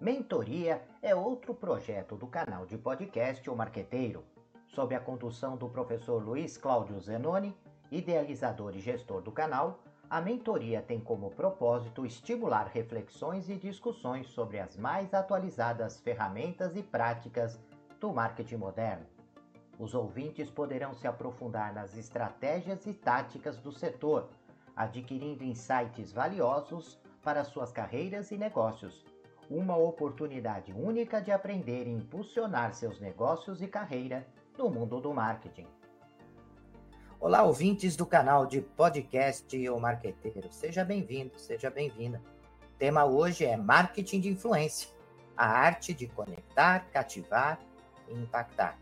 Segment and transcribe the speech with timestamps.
[0.00, 4.24] Mentoria é outro projeto do canal de podcast O Marqueteiro,
[4.66, 7.54] sob a condução do professor Luiz Cláudio Zenoni,
[7.90, 9.82] idealizador e gestor do canal.
[10.08, 16.82] A mentoria tem como propósito estimular reflexões e discussões sobre as mais atualizadas ferramentas e
[16.82, 17.60] práticas
[18.00, 19.04] do marketing moderno.
[19.78, 24.30] Os ouvintes poderão se aprofundar nas estratégias e táticas do setor,
[24.74, 29.09] adquirindo insights valiosos para suas carreiras e negócios
[29.50, 34.24] uma oportunidade única de aprender e impulsionar seus negócios e carreira
[34.56, 35.66] no mundo do marketing.
[37.18, 40.52] Olá, ouvintes do canal de podcast O Marqueteiro.
[40.52, 42.22] Seja bem-vindo, seja bem-vinda.
[42.62, 44.88] O tema hoje é marketing de influência,
[45.36, 47.58] a arte de conectar, cativar
[48.08, 48.78] e impactar.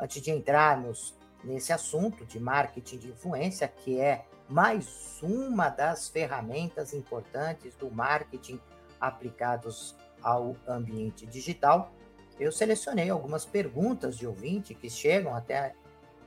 [0.00, 6.94] Antes de entrarmos nesse assunto de marketing de influência, que é mais uma das ferramentas
[6.94, 8.58] importantes do marketing
[9.00, 11.92] aplicados ao ambiente digital,
[12.38, 15.74] eu selecionei algumas perguntas de ouvinte que chegam até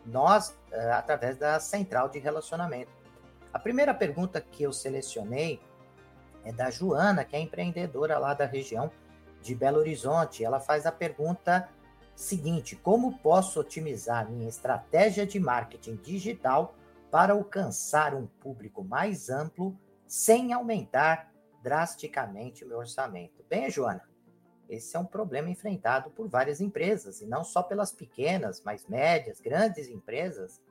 [0.06, 2.92] nós uh, através da central de relacionamento.
[3.53, 5.59] A primeira pergunta que eu selecionei
[6.44, 8.92] é da Joana, que é empreendedora lá da região
[9.42, 10.44] de Belo Horizonte.
[10.44, 11.69] Ela faz a pergunta
[12.16, 16.75] seguinte: Como posso otimizar minha estratégia de marketing digital
[17.09, 21.33] para alcançar um público mais amplo sem aumentar
[21.64, 23.44] drasticamente o meu orçamento.
[23.50, 24.03] Bem, Joana,
[24.69, 29.39] esse é um problema enfrentado por várias empresas, e não só pelas pequenas, mas médias,
[29.39, 30.61] grandes empresas,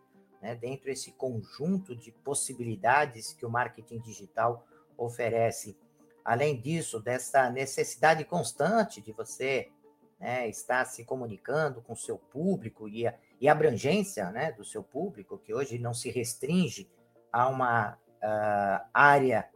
[0.40, 5.78] né, dentro desse conjunto de possibilidades que o marketing digital oferece.
[6.24, 9.70] Além disso, dessa necessidade constante de você
[10.20, 14.64] né, estar se comunicando com o seu público e a, e a abrangência né, do
[14.64, 16.90] seu público, que hoje não se restringe
[17.32, 19.48] a uma uh, área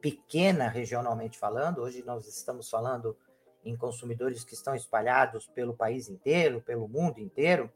[0.00, 3.16] pequena regionalmente falando, hoje nós estamos falando
[3.64, 7.72] em consumidores que estão espalhados pelo país inteiro, pelo mundo inteiro,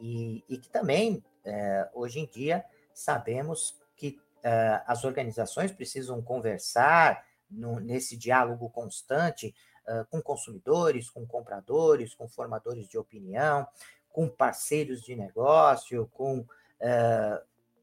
[0.00, 2.64] e, e que também, é, hoje em dia,
[2.94, 9.54] sabemos que é, as organizações precisam conversar no, nesse diálogo constante
[9.86, 13.66] é, com consumidores, com compradores, com formadores de opinião,
[14.10, 16.44] com parceiros de negócio, com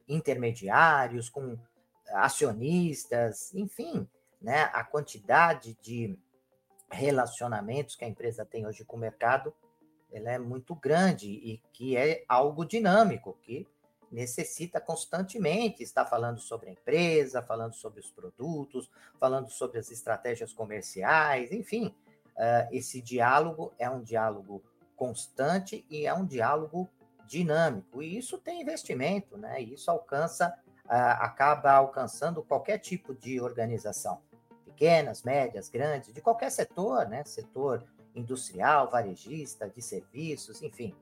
[0.07, 1.55] intermediários, com
[2.11, 4.07] acionistas, enfim,
[4.41, 6.17] né, a quantidade de
[6.89, 9.53] relacionamentos que a empresa tem hoje com o mercado,
[10.11, 13.67] ela é muito grande e que é algo dinâmico, que
[14.11, 18.89] necessita constantemente estar falando sobre a empresa, falando sobre os produtos,
[19.19, 24.63] falando sobre as estratégias comerciais, enfim, uh, esse diálogo é um diálogo
[24.95, 26.89] constante e é um diálogo
[27.27, 29.61] dinâmico, e isso tem investimento, né?
[29.61, 30.57] Isso alcança
[30.89, 34.21] acaba alcançando qualquer tipo de organização,
[34.65, 37.23] pequenas, médias, grandes, de qualquer setor, né?
[37.25, 37.83] Setor
[38.15, 40.95] industrial, varejista, de serviços, enfim.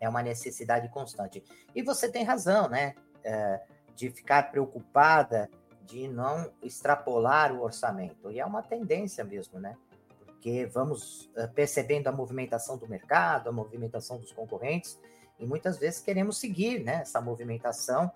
[0.00, 1.44] É uma necessidade constante.
[1.74, 2.94] E você tem razão, né?
[3.22, 3.60] É,
[3.94, 5.50] de ficar preocupada
[5.84, 8.30] de não extrapolar o orçamento.
[8.30, 9.76] E é uma tendência mesmo, né?
[10.24, 14.98] Porque vamos é, percebendo a movimentação do mercado, a movimentação dos concorrentes,
[15.38, 18.10] e muitas vezes queremos seguir né, essa movimentação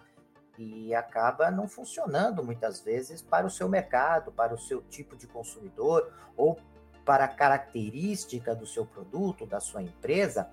[0.58, 5.26] e acaba não funcionando muitas vezes para o seu mercado, para o seu tipo de
[5.26, 6.58] consumidor ou
[7.04, 10.48] para a característica do seu produto, da sua empresa.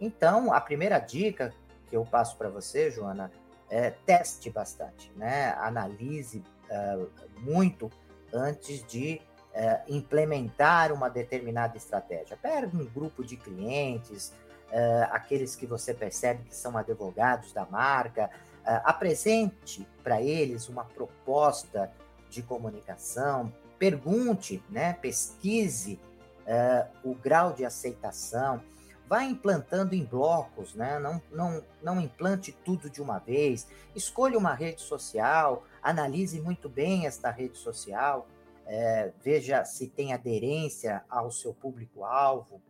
[0.00, 1.52] Então, a primeira dica
[1.88, 3.30] que eu passo para você, Joana,
[3.70, 5.54] é teste bastante, né?
[5.58, 7.90] Analise uh, muito
[8.32, 9.20] antes de
[9.54, 12.36] uh, implementar uma determinada estratégia.
[12.36, 14.32] Pega um grupo de clientes,
[14.70, 18.30] uh, aqueles que você percebe que são advogados da marca,
[18.64, 21.90] apresente para eles uma proposta
[22.30, 26.00] de comunicação, pergunte, né, pesquise
[26.46, 28.62] uh, o grau de aceitação,
[29.06, 34.54] vá implantando em blocos, né, não, não, não implante tudo de uma vez, escolha uma
[34.54, 38.26] rede social, analise muito bem esta rede social,
[38.66, 42.60] uh, veja se tem aderência ao seu público-alvo,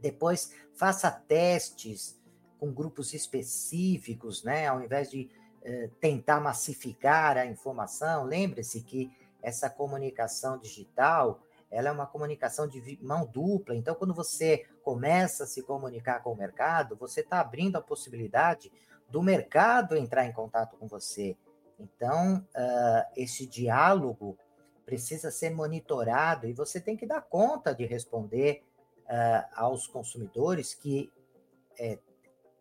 [0.00, 2.20] depois faça testes
[2.62, 4.68] com grupos específicos, né?
[4.68, 5.28] Ao invés de
[5.64, 9.10] eh, tentar massificar a informação, lembre-se que
[9.42, 13.74] essa comunicação digital ela é uma comunicação de mão dupla.
[13.74, 18.70] Então, quando você começa a se comunicar com o mercado, você está abrindo a possibilidade
[19.08, 21.36] do mercado entrar em contato com você.
[21.80, 24.38] Então, uh, esse diálogo
[24.86, 28.62] precisa ser monitorado e você tem que dar conta de responder
[29.06, 31.10] uh, aos consumidores que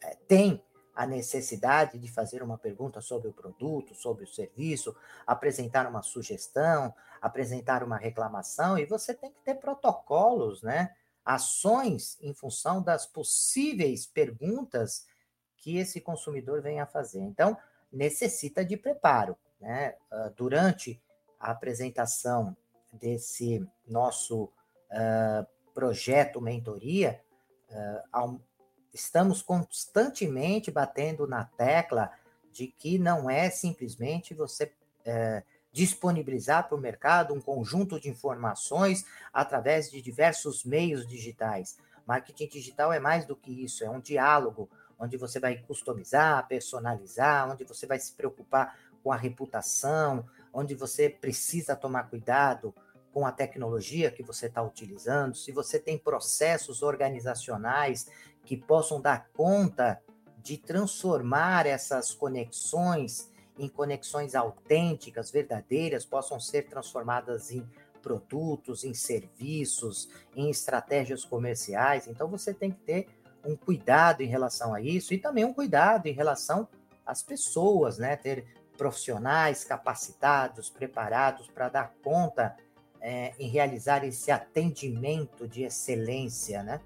[0.02, 0.64] é, tem
[0.94, 4.96] a necessidade de fazer uma pergunta sobre o produto, sobre o serviço,
[5.26, 10.94] apresentar uma sugestão, apresentar uma reclamação, e você tem que ter protocolos, né?
[11.24, 15.06] Ações em função das possíveis perguntas
[15.58, 17.22] que esse consumidor venha a fazer.
[17.22, 17.56] Então,
[17.92, 19.96] necessita de preparo, né?
[20.12, 21.02] Ah, durante
[21.40, 22.56] a apresentação
[22.92, 27.22] desse nosso uh, projeto mentoria,
[27.70, 28.08] uh,
[28.94, 32.12] estamos constantemente batendo na tecla
[32.52, 34.72] de que não é simplesmente você
[35.06, 41.78] é, disponibilizar para o mercado um conjunto de informações através de diversos meios digitais.
[42.06, 47.50] Marketing digital é mais do que isso, é um diálogo onde você vai customizar, personalizar,
[47.50, 52.74] onde você vai se preocupar com a reputação, onde você precisa tomar cuidado
[53.12, 58.08] com a tecnologia que você está utilizando, se você tem processos organizacionais
[58.44, 60.02] que possam dar conta
[60.38, 67.68] de transformar essas conexões em conexões autênticas, verdadeiras, possam ser transformadas em
[68.02, 72.08] produtos, em serviços, em estratégias comerciais.
[72.08, 73.08] Então você tem que ter
[73.46, 76.68] um cuidado em relação a isso e também um cuidado em relação
[77.06, 78.16] às pessoas, né?
[78.16, 78.46] Ter
[78.78, 82.56] profissionais capacitados, preparados para dar conta
[83.00, 86.82] é, em realizar esse atendimento de excelência, né?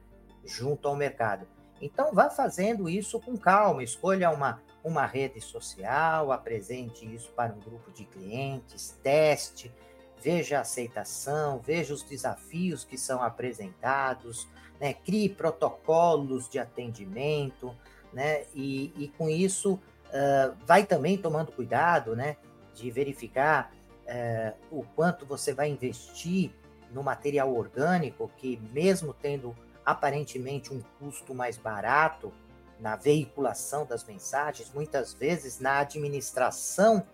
[0.46, 1.48] Junto ao mercado.
[1.82, 7.60] Então, vá fazendo isso com calma, escolha uma, uma rede social, apresente isso para um
[7.60, 9.74] grupo de clientes, teste,
[10.22, 14.48] veja a aceitação, veja os desafios que são apresentados,
[14.80, 14.94] né?
[14.94, 17.76] crie protocolos de atendimento,
[18.14, 18.46] né?
[18.54, 22.38] e, e com isso uh, vai também tomando cuidado né?
[22.74, 23.72] de verificar
[24.06, 26.52] uh, o quanto você vai investir
[26.92, 32.34] no material orgânico, que mesmo tendo aparentemente um custo mais barato
[32.80, 37.06] na veiculação das mensagens, muitas vezes na administração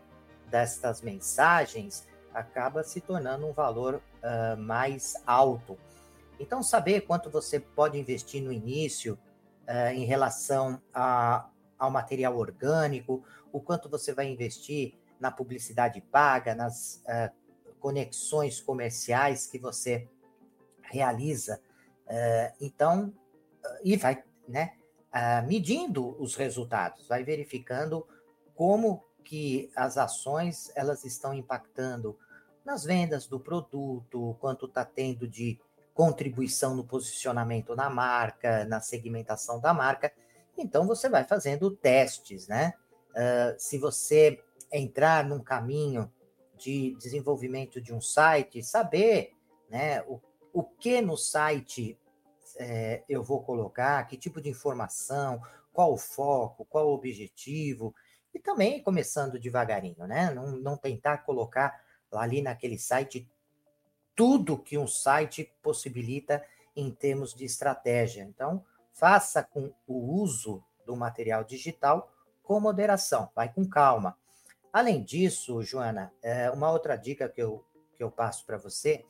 [0.49, 5.77] destas mensagens acaba se tornando um valor uh, mais alto.
[6.39, 9.19] Então, saber quanto você pode investir no início
[9.67, 11.47] uh, em relação a,
[11.77, 17.31] ao material orgânico, o quanto você vai investir na publicidade paga, nas uh,
[17.79, 20.07] conexões comerciais que você
[20.81, 21.61] realiza
[22.11, 23.13] Uh, então,
[23.85, 24.73] e vai né,
[25.13, 28.05] uh, medindo os resultados, vai verificando
[28.53, 32.17] como que as ações elas estão impactando
[32.65, 35.57] nas vendas do produto, quanto está tendo de
[35.93, 40.11] contribuição no posicionamento da marca, na segmentação da marca.
[40.57, 42.73] Então você vai fazendo testes, né?
[43.11, 46.11] Uh, se você entrar num caminho
[46.57, 49.31] de desenvolvimento de um site, saber,
[49.69, 50.19] né, o,
[50.53, 51.97] o que no site
[52.57, 55.41] é, eu vou colocar, que tipo de informação,
[55.73, 57.95] qual o foco, qual o objetivo,
[58.33, 60.31] e também começando devagarinho, né?
[60.33, 61.81] Não, não tentar colocar
[62.11, 63.27] ali naquele site
[64.15, 66.43] tudo que um site possibilita
[66.75, 68.23] em termos de estratégia.
[68.23, 72.11] Então, faça com o uso do material digital
[72.43, 74.17] com moderação, vai com calma.
[74.73, 77.65] Além disso, Joana, é, uma outra dica que eu,
[77.95, 79.03] que eu passo para você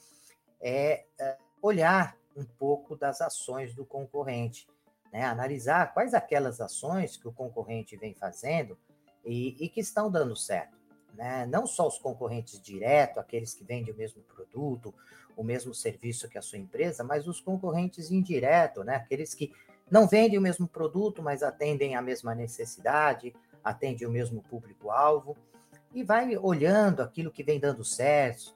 [0.62, 4.68] é, é olhar um pouco das ações do concorrente,
[5.12, 5.26] né?
[5.26, 8.78] analisar quais aquelas ações que o concorrente vem fazendo
[9.26, 10.78] e, e que estão dando certo.
[11.14, 11.46] Né?
[11.46, 14.94] Não só os concorrentes direto, aqueles que vendem o mesmo produto,
[15.36, 18.96] o mesmo serviço que a sua empresa, mas os concorrentes indireto, né?
[18.96, 19.54] aqueles que
[19.90, 25.36] não vendem o mesmo produto, mas atendem a mesma necessidade, atendem o mesmo público-alvo,
[25.94, 28.56] e vai olhando aquilo que vem dando certo,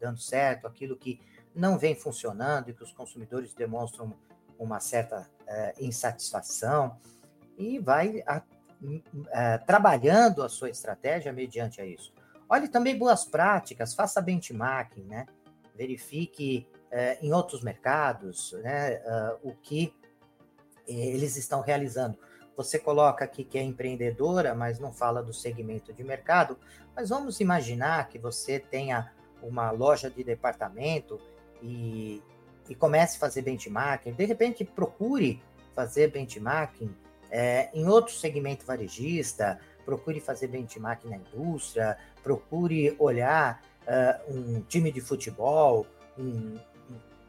[0.00, 1.20] dando certo, aquilo que
[1.54, 4.14] não vem funcionando e que os consumidores demonstram
[4.58, 6.98] uma certa é, insatisfação
[7.56, 8.42] e vai a,
[9.30, 12.12] é, trabalhando a sua estratégia mediante a isso.
[12.48, 15.26] Olhe também boas práticas, faça benchmarking, né?
[15.74, 19.00] verifique é, em outros mercados né,
[19.42, 19.92] o que
[20.86, 22.16] eles estão realizando.
[22.56, 26.56] Você coloca aqui que é empreendedora, mas não fala do segmento de mercado,
[26.94, 29.12] mas vamos imaginar que você tenha
[29.46, 31.20] uma loja de departamento
[31.62, 32.22] e,
[32.68, 35.42] e comece a fazer benchmarking, de repente procure
[35.74, 36.94] fazer benchmarking
[37.30, 44.90] é, em outro segmento varejista, procure fazer benchmarking na indústria, procure olhar uh, um time
[44.90, 45.86] de futebol,
[46.18, 46.58] um,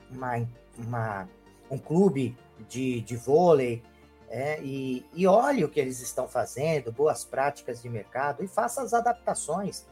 [0.09, 1.29] uma, uma,
[1.69, 2.37] um clube
[2.69, 3.83] de, de vôlei,
[4.29, 8.81] é, e, e olhe o que eles estão fazendo, boas práticas de mercado, e faça
[8.81, 9.85] as adaptações.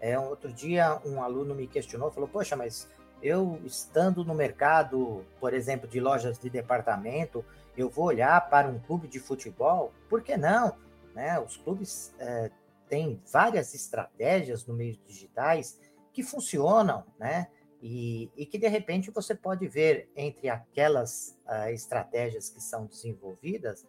[0.00, 2.88] É, outro dia, um aluno me questionou, falou, poxa, mas
[3.20, 7.44] Eu, estando no mercado, por exemplo, de lojas de departamento,
[7.76, 9.92] eu vou olhar para um clube de futebol?
[10.08, 10.76] Por que não?
[11.16, 11.36] Né?
[11.40, 12.48] Os clubes é,
[12.88, 15.80] têm várias estratégias no meio digitais
[16.12, 17.48] que funcionam, né?
[17.80, 23.86] E, e, que de repente você pode ver entre aquelas uh, estratégias que são desenvolvidas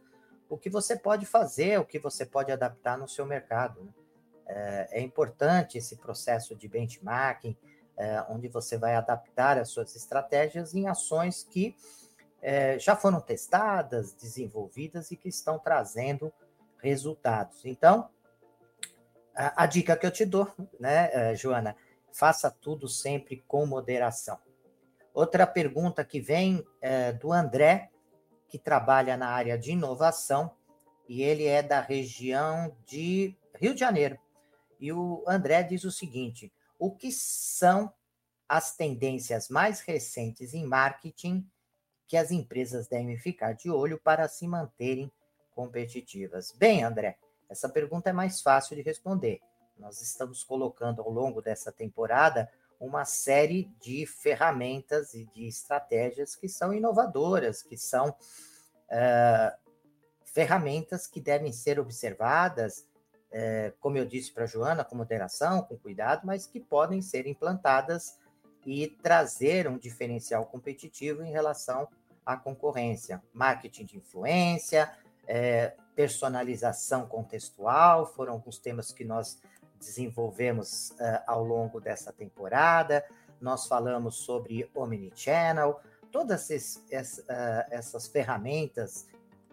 [0.48, 3.82] o que você pode fazer, o que você pode adaptar no seu mercado.
[3.84, 3.92] Né?
[4.52, 7.56] É, é, importante esse processo de benchmarking,
[7.96, 11.76] é, onde você vai adaptar as suas estratégias em ações que
[12.42, 16.34] é, já foram testadas, desenvolvidas e que estão trazendo
[16.82, 17.64] resultados.
[17.64, 18.10] Então,
[19.36, 21.76] a, a dica que eu te dou, né, Joana,
[22.12, 24.40] faça tudo sempre com moderação.
[25.14, 27.92] Outra pergunta que vem é do André,
[28.48, 30.52] que trabalha na área de inovação,
[31.08, 34.18] e ele é da região de Rio de Janeiro.
[34.80, 37.94] E o André diz o seguinte: o que são
[38.48, 41.48] as tendências mais recentes em marketing
[42.08, 45.12] que as empresas devem ficar de olho para se manterem
[45.52, 46.52] competitivas?
[46.52, 47.18] Bem, André,
[47.50, 49.42] essa pergunta é mais fácil de responder.
[49.78, 56.48] Nós estamos colocando ao longo dessa temporada uma série de ferramentas e de estratégias que
[56.48, 59.70] são inovadoras, que são uh,
[60.24, 62.86] ferramentas que devem ser observadas,
[63.32, 67.28] uh, como eu disse para a Joana, com moderação, com cuidado, mas que podem ser
[67.28, 68.18] implantadas
[68.66, 71.88] e trazer um diferencial competitivo em relação
[72.26, 73.22] à concorrência.
[73.34, 74.92] Marketing de influência,
[75.28, 79.40] é, personalização contextual, foram alguns temas que nós
[79.80, 83.06] desenvolvemos uh, ao longo dessa temporada.
[83.40, 85.80] Nós falamos sobre Omnichannel,
[86.12, 89.08] todas esses, essa, uh, essas ferramentas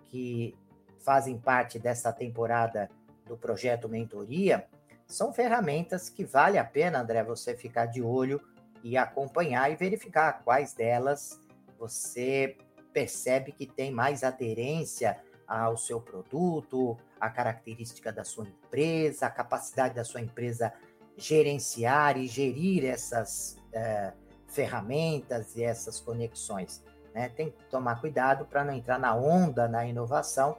[0.06, 0.56] que
[0.98, 2.90] fazem parte dessa temporada
[3.26, 4.66] do projeto Mentoria
[5.06, 8.40] são ferramentas que vale a pena, André, você ficar de olho
[8.82, 11.40] e acompanhar e verificar quais delas
[11.78, 12.56] você
[12.92, 19.94] percebe que tem mais aderência ao seu produto, a característica da sua empresa, a capacidade
[19.94, 20.72] da sua empresa
[21.16, 24.12] gerenciar e gerir essas é,
[24.48, 26.82] ferramentas e essas conexões.
[27.14, 27.28] Né?
[27.28, 30.58] Tem que tomar cuidado para não entrar na onda na inovação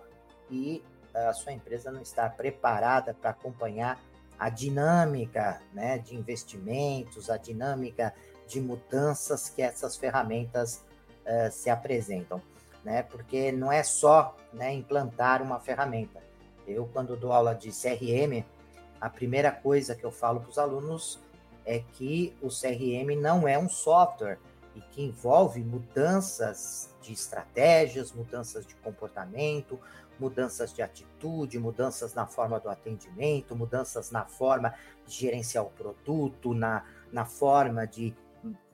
[0.49, 0.83] e
[1.25, 3.99] a sua empresa não estar preparada para acompanhar
[4.37, 8.13] a dinâmica né, de investimentos, a dinâmica
[8.47, 10.83] de mudanças que essas ferramentas
[11.25, 12.41] uh, se apresentam.
[12.83, 13.03] Né?
[13.03, 16.21] Porque não é só né, implantar uma ferramenta,
[16.67, 18.45] eu, quando dou aula de CRM,
[18.99, 21.19] a primeira coisa que eu falo para os alunos
[21.65, 24.37] é que o CRM não é um software
[24.75, 29.79] e que envolve mudanças de estratégias, mudanças de comportamento,
[30.19, 34.73] mudanças de atitude, mudanças na forma do atendimento, mudanças na forma
[35.05, 38.15] de gerenciar o produto, na, na forma de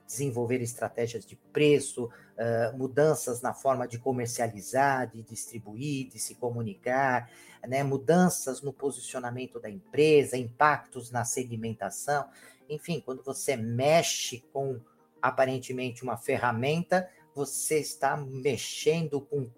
[0.06, 7.30] desenvolver estratégias de preço, uh, mudanças na forma de comercializar, de distribuir, de se comunicar,
[7.66, 12.28] né, mudanças no posicionamento da empresa, impactos na segmentação.
[12.68, 14.80] Enfim, quando você mexe com
[15.20, 19.50] aparentemente uma ferramenta, você está mexendo com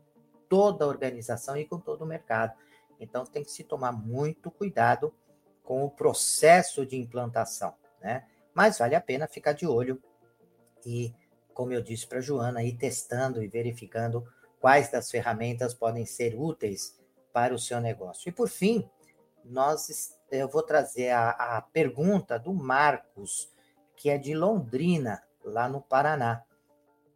[0.49, 2.57] toda a organização e com todo o mercado.
[2.99, 5.15] Então tem que se tomar muito cuidado
[5.63, 8.27] com o processo de implantação, né?
[8.55, 10.03] Mas vale a pena ficar de olho
[10.85, 11.15] e,
[11.53, 14.27] como eu disse para a Joana, ir testando e verificando
[14.61, 16.99] quais das ferramentas podem ser úteis
[17.33, 18.29] para o seu negócio.
[18.29, 18.89] E por fim,
[19.45, 23.53] nós eu vou trazer a, a pergunta do Marcos,
[23.97, 26.43] que é de Londrina, lá no Paraná.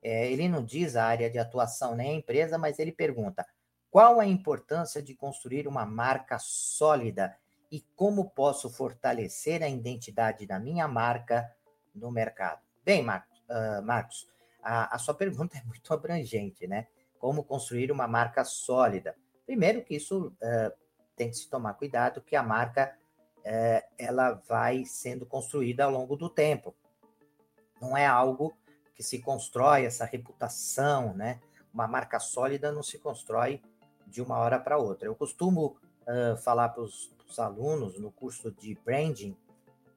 [0.03, 3.47] É, ele não diz a área de atuação nem a empresa, mas ele pergunta:
[3.91, 7.37] qual a importância de construir uma marca sólida
[7.71, 11.51] e como posso fortalecer a identidade da minha marca
[11.95, 12.61] no mercado?
[12.85, 14.29] Bem, Marcos, uh, Marcos
[14.63, 16.87] a, a, sua pergunta é muito abrangente, né?
[17.19, 19.15] Como construir uma marca sólida?
[19.45, 20.73] Primeiro que isso uh,
[21.17, 22.97] tem que se tomar cuidado que a marca
[23.39, 26.75] uh, ela vai sendo construída ao longo do tempo.
[27.81, 28.55] Não é algo
[29.01, 31.41] que se constrói essa reputação, né?
[31.73, 33.63] Uma marca sólida não se constrói
[34.07, 35.09] de uma hora para outra.
[35.09, 39.35] Eu costumo uh, falar para os alunos no curso de branding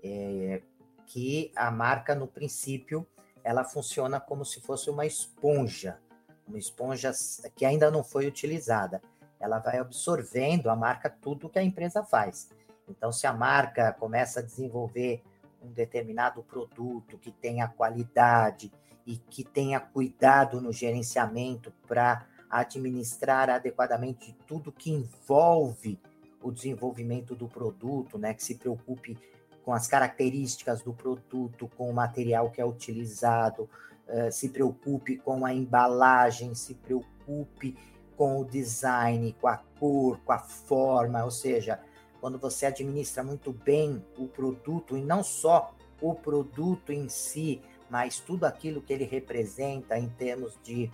[0.01, 0.61] é,
[1.05, 3.05] que a marca, no princípio,
[3.43, 5.99] ela funciona como se fosse uma esponja,
[6.47, 7.11] uma esponja
[7.57, 9.01] que ainda não foi utilizada
[9.43, 12.49] ela vai absorvendo a marca tudo que a empresa faz.
[12.87, 15.21] Então, se a marca começa a desenvolver
[15.61, 18.71] um determinado produto que tenha qualidade
[19.05, 25.99] e que tenha cuidado no gerenciamento para administrar adequadamente tudo que envolve
[26.41, 29.17] o desenvolvimento do produto, né, que se preocupe
[29.63, 33.69] com as características do produto, com o material que é utilizado,
[34.07, 37.77] uh, se preocupe com a embalagem, se preocupe
[38.17, 41.79] com o design, com a cor, com a forma, ou seja,
[42.19, 48.19] quando você administra muito bem o produto e não só o produto em si, mas
[48.19, 50.85] tudo aquilo que ele representa em termos de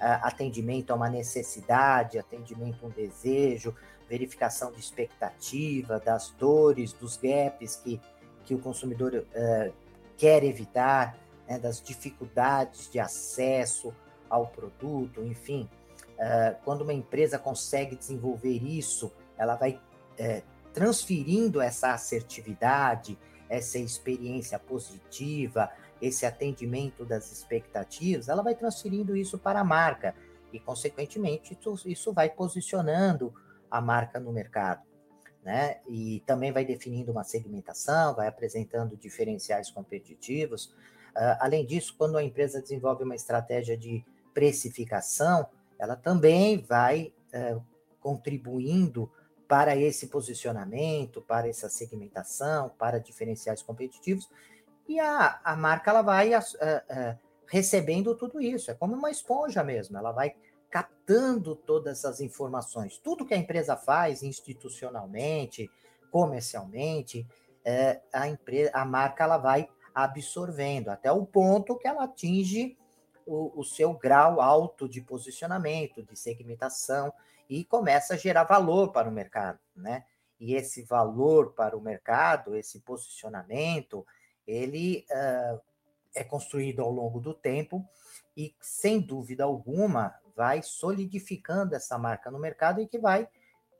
[0.00, 3.74] uh, atendimento a uma necessidade, atendimento a um desejo,
[4.08, 8.00] verificação de expectativa, das dores, dos gaps que,
[8.44, 9.74] que o consumidor uh,
[10.16, 11.16] quer evitar,
[11.48, 13.94] né, das dificuldades de acesso
[14.28, 15.68] ao produto, enfim.
[16.14, 24.58] Uh, quando uma empresa consegue desenvolver isso, ela vai uh, transferindo essa assertividade, essa experiência
[24.58, 25.70] positiva,
[26.00, 30.14] esse atendimento das expectativas, ela vai transferindo isso para a marca
[30.52, 33.34] e, consequentemente, isso, vai posicionando
[33.70, 34.82] a marca no mercado.
[35.42, 35.78] Né?
[35.88, 40.66] E também vai definindo uma segmentação, vai apresentando diferenciais competitivos.
[41.16, 45.46] Uh, além disso, quando a empresa desenvolve uma estratégia de precificação,
[45.78, 47.62] ela também vai uh,
[48.00, 49.10] contribuindo
[49.46, 54.28] para esse posicionamento, para essa segmentação, para diferenciais competitivos,
[54.88, 56.42] e a, a marca ela vai uh,
[57.46, 58.70] recebendo tudo isso.
[58.70, 60.34] É como uma esponja mesmo, ela vai
[60.70, 62.98] captando todas as informações.
[62.98, 65.70] Tudo que a empresa faz institucionalmente,
[66.10, 67.26] comercialmente,
[67.64, 72.76] é, a, empresa, a marca ela vai absorvendo até o ponto que ela atinge
[73.24, 77.12] o, o seu grau alto de posicionamento, de segmentação
[77.48, 80.04] e começa a gerar valor para o mercado, né?
[80.40, 84.04] E esse valor para o mercado, esse posicionamento,
[84.46, 85.60] ele uh,
[86.14, 87.86] é construído ao longo do tempo
[88.36, 93.28] e, sem dúvida alguma, vai solidificando essa marca no mercado e que vai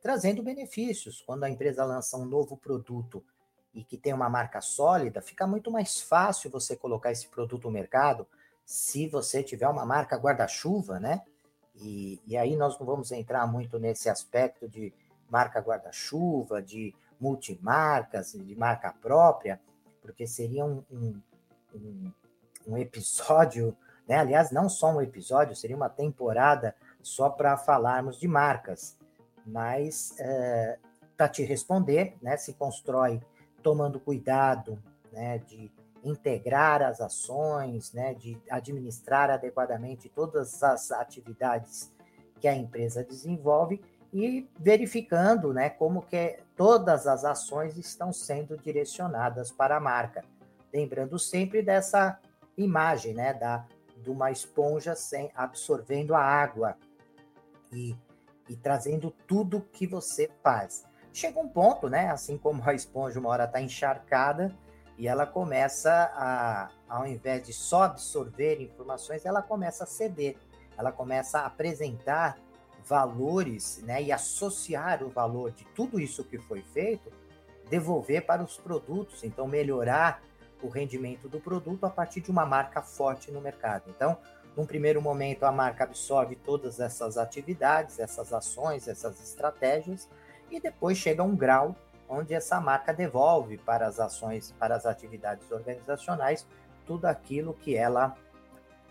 [0.02, 1.22] trazendo benefícios.
[1.22, 3.24] Quando a empresa lança um novo produto
[3.72, 7.72] e que tem uma marca sólida, fica muito mais fácil você colocar esse produto no
[7.72, 8.26] mercado
[8.64, 11.22] se você tiver uma marca guarda-chuva, né?
[11.74, 14.94] E, e aí nós não vamos entrar muito nesse aspecto de
[15.28, 19.60] marca guarda-chuva, de multimarcas, de marca própria,
[20.04, 22.12] porque seria um, um,
[22.66, 23.74] um, episódio
[24.06, 24.16] né?
[24.16, 28.96] Aliás, não só um episódio, seria uma temporada só para falarmos de marcas.
[29.46, 30.78] Mas, é,
[31.16, 33.20] para te responder, né, se constrói
[33.62, 41.90] tomando cuidado né, de integrar as ações, né, de administrar adequadamente todas as atividades
[42.40, 43.80] que a empresa desenvolve
[44.14, 50.24] e verificando né, como que todas as ações estão sendo direcionadas para a marca.
[50.72, 52.20] Lembrando sempre dessa
[52.56, 56.76] imagem né, da de uma esponja sem absorvendo a água
[57.72, 57.96] e,
[58.48, 60.84] e trazendo tudo que você faz.
[61.12, 62.10] Chega um ponto, né?
[62.10, 64.54] Assim como a esponja uma hora está encharcada
[64.98, 70.36] e ela começa a, ao invés de só absorver informações, ela começa a ceder,
[70.76, 72.36] ela começa a apresentar
[72.86, 74.02] valores, né?
[74.02, 77.10] E associar o valor de tudo isso que foi feito,
[77.68, 80.22] devolver para os produtos, então melhorar
[80.62, 83.84] o rendimento do produto a partir de uma marca forte no mercado.
[83.88, 84.18] Então,
[84.56, 90.08] num primeiro momento, a marca absorve todas essas atividades, essas ações, essas estratégias,
[90.50, 91.74] e depois chega um grau
[92.08, 96.46] onde essa marca devolve para as ações, para as atividades organizacionais,
[96.86, 98.16] tudo aquilo que ela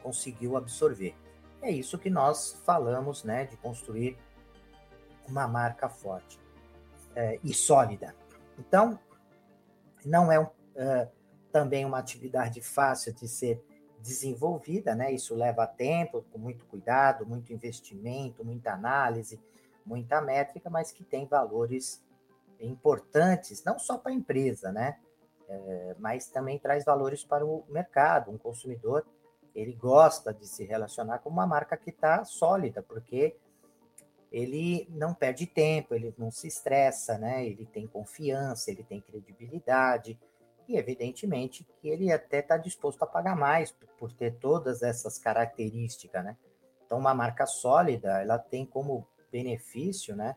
[0.01, 1.15] conseguiu absorver.
[1.63, 4.17] É isso que nós falamos, né, de construir
[5.25, 6.37] uma marca forte
[7.15, 8.13] é, e sólida.
[8.59, 8.99] Então,
[10.05, 10.51] não é uh,
[11.53, 13.63] também uma atividade fácil de ser
[14.01, 15.13] desenvolvida, né?
[15.13, 19.39] Isso leva tempo, com muito cuidado, muito investimento, muita análise,
[19.85, 22.03] muita métrica, mas que tem valores
[22.59, 24.99] importantes, não só para a empresa, né?
[25.47, 28.29] É, mas também traz valores para o mercado.
[28.29, 29.05] Um consumidor
[29.55, 33.35] ele gosta de se relacionar com uma marca que está sólida, porque
[34.31, 37.45] ele não perde tempo, ele não se estressa, né?
[37.45, 40.19] Ele tem confiança, ele tem credibilidade
[40.67, 46.23] e evidentemente que ele até está disposto a pagar mais por ter todas essas características,
[46.23, 46.37] né?
[46.85, 50.35] Então, uma marca sólida, ela tem como benefício, né,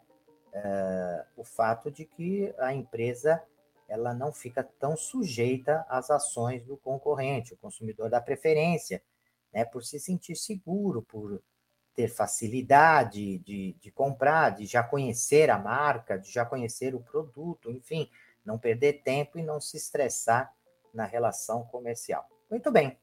[0.52, 3.42] é, o fato de que a empresa
[3.88, 9.02] ela não fica tão sujeita às ações do concorrente, o consumidor dá preferência,
[9.52, 11.42] né, por se sentir seguro, por
[11.94, 17.70] ter facilidade de, de comprar, de já conhecer a marca, de já conhecer o produto,
[17.70, 18.10] enfim,
[18.44, 20.54] não perder tempo e não se estressar
[20.92, 22.28] na relação comercial.
[22.50, 22.98] Muito bem.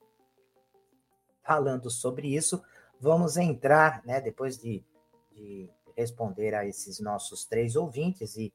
[1.42, 2.64] Falando sobre isso,
[3.00, 4.84] vamos entrar, né, depois de,
[5.32, 8.54] de responder a esses nossos três ouvintes e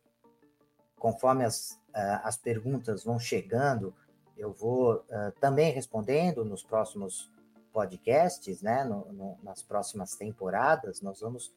[0.99, 3.95] conforme as, uh, as perguntas vão chegando,
[4.37, 7.31] eu vou uh, também respondendo nos próximos
[7.73, 11.53] podcasts, né, no, no, nas próximas temporadas, nós vamos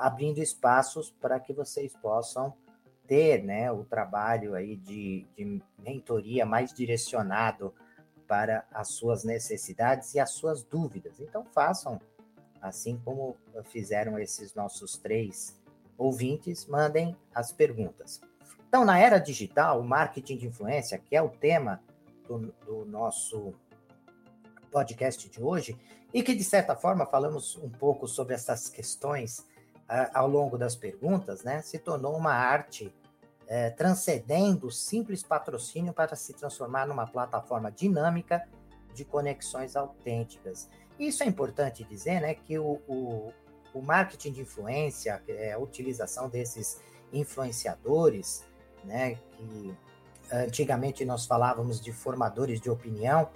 [0.00, 2.52] abrindo espaços para que vocês possam
[3.06, 7.72] ter né, o trabalho aí de, de mentoria mais direcionado
[8.26, 11.20] para as suas necessidades e as suas dúvidas.
[11.20, 12.00] Então, façam
[12.60, 15.56] assim como fizeram esses nossos três
[15.96, 18.20] ouvintes, mandem as perguntas.
[18.68, 21.82] Então, na era digital, o marketing de influência, que é o tema
[22.26, 23.54] do, do nosso
[24.70, 25.78] podcast de hoje,
[26.12, 29.38] e que, de certa forma, falamos um pouco sobre essas questões
[29.88, 32.94] uh, ao longo das perguntas, né, se tornou uma arte
[33.46, 38.46] é, transcendendo o simples patrocínio para se transformar numa plataforma dinâmica
[38.92, 40.68] de conexões autênticas.
[40.98, 43.32] Isso é importante dizer, né, que o, o,
[43.72, 46.78] o marketing de influência, é, a utilização desses
[47.10, 48.44] influenciadores,
[48.84, 49.74] né, que
[50.30, 53.28] antigamente nós falávamos de formadores de opinião,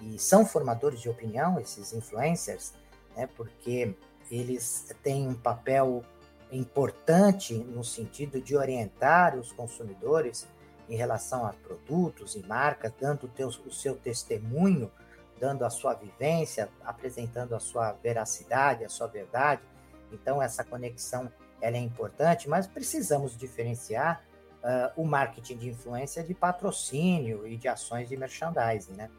[0.00, 2.72] e são formadores de opinião esses influencers,
[3.16, 3.94] né, porque
[4.30, 6.04] eles têm um papel
[6.52, 10.46] importante no sentido de orientar os consumidores
[10.88, 14.90] em relação a produtos e marcas, dando teu, o seu testemunho,
[15.38, 19.62] dando a sua vivência, apresentando a sua veracidade, a sua verdade.
[20.10, 24.22] Então, essa conexão ela é importante, mas precisamos diferenciar
[24.62, 28.92] uh, o marketing de influência de patrocínio e de ações de merchandising.
[28.92, 29.10] Né?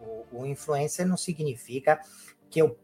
[0.00, 2.00] O, o influencer não significa
[2.50, 2.78] que eu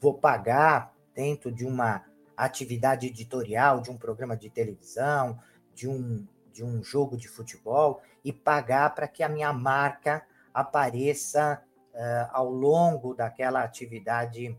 [0.00, 2.04] vou pagar dentro de uma
[2.36, 5.38] atividade editorial de um programa de televisão,
[5.74, 11.62] de um, de um jogo de futebol e pagar para que a minha marca apareça
[11.92, 14.56] uh, ao longo daquela atividade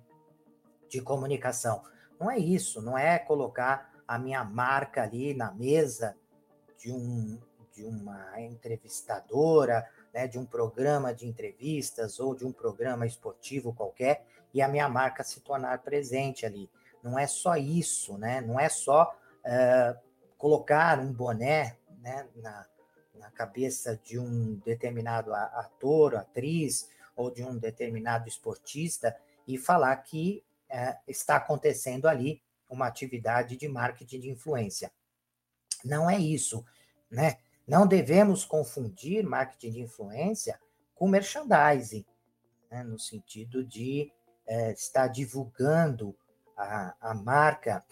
[0.90, 1.84] de comunicação.
[2.20, 6.18] Não é isso, não é colocar a minha marca ali na mesa
[6.80, 7.38] de, um,
[7.74, 14.26] de uma entrevistadora, né, de um programa de entrevistas ou de um programa esportivo qualquer
[14.54, 16.70] e a minha marca se tornar presente ali
[17.04, 18.42] não é só isso, né?
[18.42, 19.96] Não é só é,
[20.38, 22.66] colocar um boné né, na,
[23.16, 29.16] na cabeça de um determinado ator, atriz ou de um determinado esportista
[29.48, 34.92] e falar que é, está acontecendo ali uma atividade de marketing de influência.
[35.84, 36.66] Não é isso,
[37.10, 37.38] né?
[37.68, 40.60] Não devemos confundir marketing de influência
[40.96, 42.06] com merchandising,
[42.70, 42.84] né?
[42.84, 44.12] no sentido de
[44.48, 46.16] é, estar divulgando
[46.58, 47.84] a, a marca,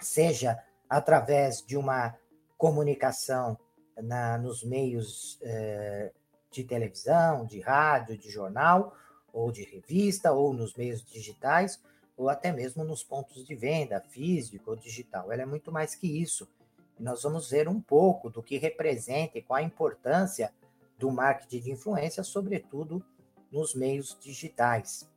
[0.00, 2.16] seja através de uma
[2.56, 3.58] comunicação
[3.96, 6.12] na, nos meios eh,
[6.50, 8.94] de televisão, de rádio, de jornal,
[9.32, 11.80] ou de revista, ou nos meios digitais,
[12.16, 15.30] ou até mesmo nos pontos de venda, físico ou digital.
[15.30, 16.48] Ela é muito mais que isso.
[16.98, 20.52] E nós vamos ver um pouco do que representa e qual a importância
[20.98, 23.04] do marketing de influência, sobretudo
[23.50, 25.08] nos meios digitais.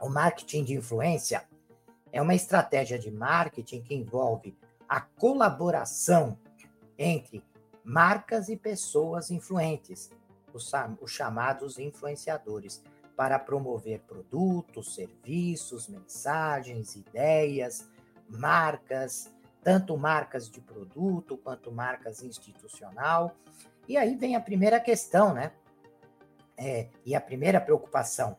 [0.00, 1.48] O marketing de influência
[2.12, 4.56] é uma estratégia de marketing que envolve
[4.88, 6.38] a colaboração
[6.96, 7.44] entre
[7.84, 10.10] marcas e pessoas influentes,
[10.52, 12.82] os, os chamados influenciadores,
[13.16, 17.88] para promover produtos, serviços, mensagens, ideias,
[18.28, 19.32] marcas,
[19.68, 23.36] tanto marcas de produto quanto marcas institucional.
[23.86, 25.52] E aí vem a primeira questão, né?
[26.56, 28.38] É, e a primeira preocupação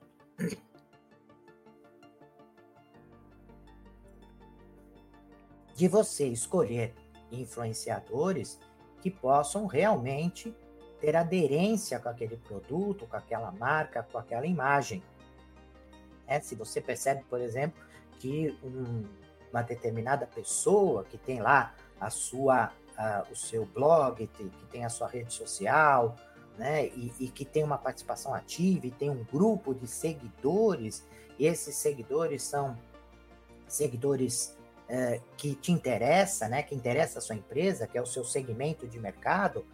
[5.76, 6.96] de você escolher
[7.32, 8.60] influenciadores
[9.00, 10.52] que possam realmente
[11.00, 15.04] ter aderência com aquele produto, com aquela marca, com aquela imagem.
[16.26, 17.80] É, se você percebe, por exemplo,
[18.18, 19.06] que um,
[19.52, 22.72] uma determinada pessoa que tem lá a sua,
[23.32, 26.16] o seu blog, que tem a sua rede social,
[26.58, 31.06] né, e, e, que tem uma participação ativa e tem um grupo de seguidores,
[31.40, 32.78] e esses seguidores são
[33.66, 34.58] seguidores
[34.90, 38.88] é, que te interessa, né, que interessa a sua empresa, que é o seu segmento
[38.88, 39.66] de mercado,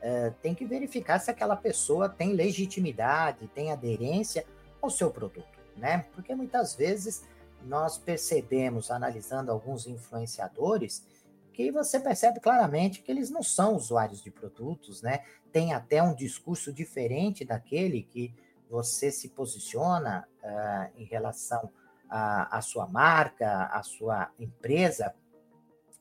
[0.00, 4.44] é, tem que verificar se aquela pessoa tem legitimidade, tem aderência
[4.80, 6.06] ao seu produto, né?
[6.12, 7.24] Porque muitas vezes
[7.66, 11.06] nós percebemos, analisando alguns influenciadores,
[11.52, 15.24] que você percebe claramente que eles não são usuários de produtos, né?
[15.52, 18.34] Tem até um discurso diferente daquele que
[18.70, 21.70] você se posiciona uh, em relação
[22.14, 25.14] a sua marca, a sua empresa,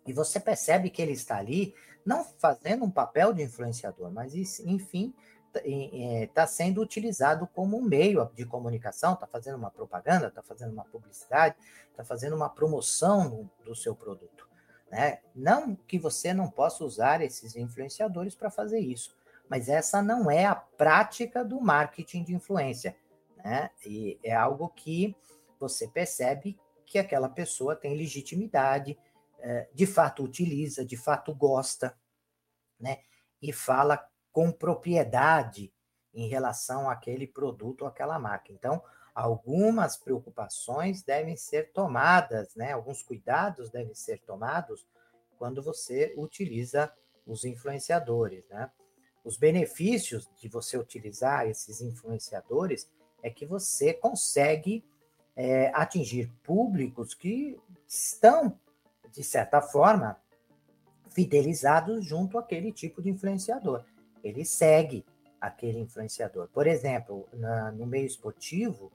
[0.06, 1.74] e você percebe que ele está ali
[2.06, 5.13] não fazendo um papel de influenciador, mas enfim,
[5.63, 10.85] está sendo utilizado como um meio de comunicação, está fazendo uma propaganda, está fazendo uma
[10.85, 11.55] publicidade,
[11.89, 14.49] está fazendo uma promoção do seu produto.
[14.89, 15.19] Né?
[15.33, 19.15] Não que você não possa usar esses influenciadores para fazer isso,
[19.49, 22.95] mas essa não é a prática do marketing de influência.
[23.37, 23.69] Né?
[23.85, 25.15] E é algo que
[25.59, 28.97] você percebe que aquela pessoa tem legitimidade,
[29.39, 31.97] é, de fato utiliza, de fato gosta,
[32.79, 32.99] né?
[33.41, 33.97] e fala
[34.31, 35.73] com propriedade
[36.13, 38.51] em relação àquele produto ou àquela marca.
[38.51, 38.81] Então,
[39.13, 42.71] algumas preocupações devem ser tomadas, né?
[42.73, 44.87] Alguns cuidados devem ser tomados
[45.37, 46.91] quando você utiliza
[47.25, 48.69] os influenciadores, né?
[49.23, 52.89] Os benefícios de você utilizar esses influenciadores
[53.21, 54.83] é que você consegue
[55.35, 58.57] é, atingir públicos que estão,
[59.11, 60.19] de certa forma,
[61.11, 63.85] fidelizados junto àquele tipo de influenciador.
[64.23, 65.05] Ele segue
[65.39, 66.47] aquele influenciador.
[66.53, 68.91] Por exemplo, na, no meio esportivo,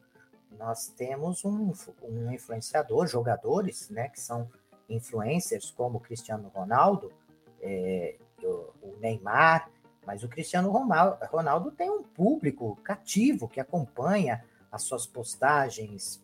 [0.59, 4.49] nós temos um, um influenciador, jogadores, né, que são
[4.89, 7.13] influencers como Cristiano Ronaldo,
[7.61, 9.69] é, o, o, Neymar,
[10.07, 16.23] mas o Cristiano Ronaldo, Ronaldo tem um público cativo que acompanha as suas postagens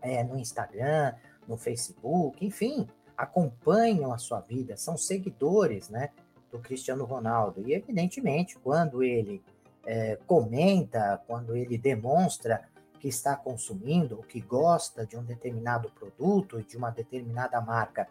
[0.00, 1.14] é, no Instagram,
[1.46, 6.10] no Facebook, enfim, acompanham a sua vida, são seguidores, né,
[6.54, 7.68] do Cristiano Ronaldo.
[7.68, 9.42] E evidentemente, quando ele
[9.84, 12.62] é, comenta, quando ele demonstra
[13.00, 18.06] que está consumindo, que gosta de um determinado produto, de uma determinada marca,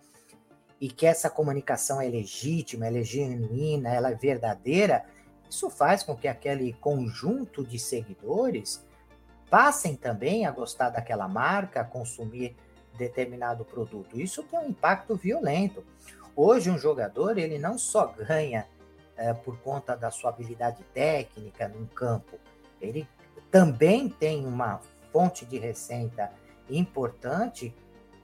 [0.80, 5.06] e que essa comunicação é legítima, ela é genuína, ela é verdadeira,
[5.50, 8.86] isso faz com que aquele conjunto de seguidores
[9.50, 12.56] passem também a gostar daquela marca, a consumir
[12.98, 14.20] determinado produto.
[14.20, 15.84] Isso tem um impacto violento.
[16.36, 18.68] Hoje um jogador ele não só ganha
[19.16, 22.40] é, por conta da sua habilidade técnica no campo,
[22.82, 23.08] ele
[23.52, 26.32] também tem uma fonte de receita
[26.70, 27.74] importante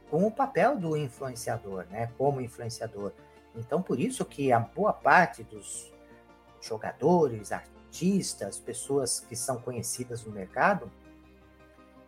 [0.09, 2.11] com o papel do influenciador, né?
[2.17, 3.13] Como influenciador.
[3.55, 5.91] Então, por isso que a boa parte dos
[6.61, 10.91] jogadores, artistas, pessoas que são conhecidas no mercado,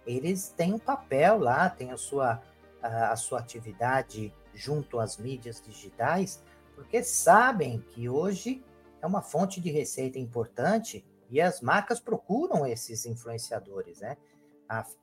[0.06, 2.42] eles têm um papel lá, têm a sua,
[2.82, 6.44] a, sua atividade junto às mídias digitais,
[6.76, 8.64] porque sabem que hoje
[9.02, 14.18] é uma fonte de receita importante e as marcas procuram esses influenciadores, né?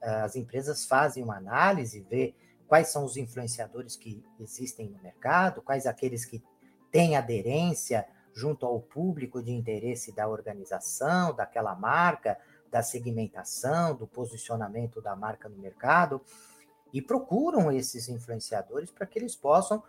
[0.00, 2.34] as empresas fazem uma análise, vê
[2.66, 6.42] quais são os influenciadores que existem no mercado, quais aqueles que
[6.90, 12.38] têm aderência junto ao público de interesse da organização, daquela marca,
[12.70, 16.20] da segmentação, do posicionamento da marca no mercado,
[16.92, 19.82] e procuram esses influenciadores para que eles possam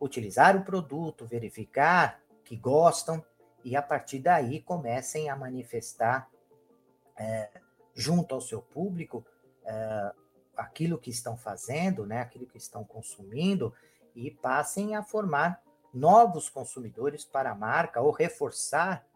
[0.00, 3.24] utilizar o produto, verificar que gostam
[3.64, 6.30] e a partir daí comecem a manifestar
[7.16, 7.50] é,
[7.94, 9.24] junto ao seu público
[9.64, 10.12] é,
[10.56, 13.72] aquilo que estão fazendo, né, aquilo que estão consumindo
[14.14, 15.62] e passem a formar
[15.92, 19.06] novos consumidores para a marca ou reforçar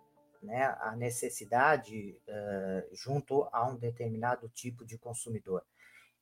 [0.42, 5.64] né, a necessidade uh, junto a um determinado tipo de consumidor.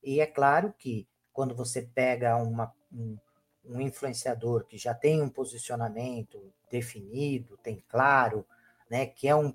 [0.03, 3.17] E é claro que quando você pega uma, um,
[3.65, 8.45] um influenciador que já tem um posicionamento definido, tem claro,
[8.89, 9.53] né, que é um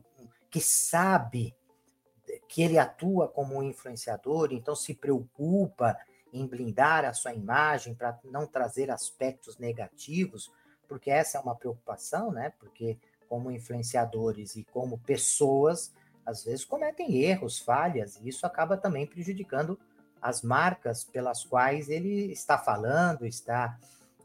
[0.51, 1.55] que sabe
[2.49, 5.99] que ele atua como um influenciador, então se preocupa
[6.33, 10.51] em blindar a sua imagem para não trazer aspectos negativos,
[10.89, 12.53] porque essa é uma preocupação, né?
[12.59, 15.93] Porque como influenciadores e como pessoas,
[16.25, 19.79] às vezes cometem erros, falhas, e isso acaba também prejudicando
[20.21, 23.79] as marcas pelas quais ele está falando, está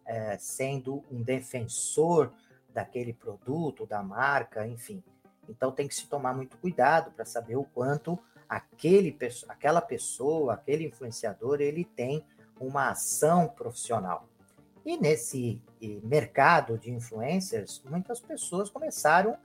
[0.06, 2.32] é, sendo um defensor
[2.74, 5.04] daquele produto, da marca, enfim.
[5.48, 10.86] Então tem que se tomar muito cuidado para saber o quanto aquele, aquela pessoa, aquele
[10.86, 12.26] influenciador, ele tem
[12.60, 14.28] uma ação profissional.
[14.86, 15.62] E nesse
[16.04, 19.38] mercado de influencers, muitas pessoas começaram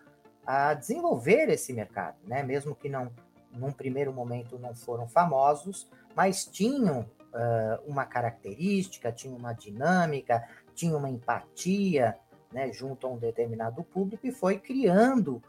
[0.47, 2.43] a desenvolver esse mercado, né?
[2.43, 3.11] Mesmo que não,
[3.57, 10.99] num primeiro momento não foram famosos, mas tinham uh, uma característica, tinham uma dinâmica, tinham
[10.99, 12.19] uma empatia,
[12.53, 15.43] né, junto a um determinado público e foi criando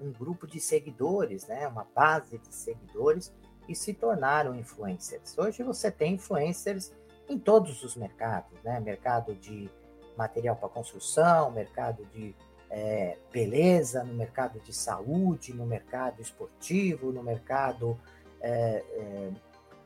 [0.00, 3.32] um grupo de seguidores, né, uma base de seguidores
[3.68, 5.36] e se tornaram influencers.
[5.38, 6.92] Hoje você tem influencers
[7.28, 8.78] em todos os mercados, né?
[8.80, 9.70] Mercado de
[10.16, 12.34] material para construção, mercado de
[12.76, 17.96] é, beleza, no mercado de saúde, no mercado esportivo, no mercado
[18.40, 19.30] é, é,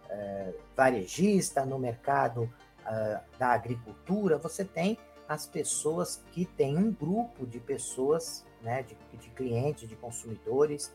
[0.08, 2.50] é varejista, no mercado
[2.86, 4.38] ah, da agricultura.
[4.38, 4.96] Você tem
[5.28, 10.90] as pessoas que têm um grupo de pessoas né, de, de clientes, de consumidores,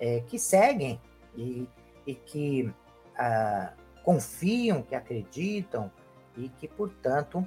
[0.00, 0.98] é, que seguem
[1.36, 1.68] e,
[2.06, 2.72] e que
[3.18, 5.92] ah, confiam, que acreditam
[6.38, 7.46] e que, portanto,